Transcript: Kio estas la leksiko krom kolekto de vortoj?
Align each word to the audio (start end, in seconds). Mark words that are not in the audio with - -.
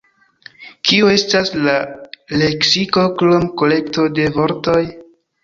Kio 0.91 1.11
estas 1.15 1.51
la 1.67 1.75
leksiko 2.43 3.05
krom 3.21 3.47
kolekto 3.63 4.09
de 4.19 4.27
vortoj? 4.41 4.81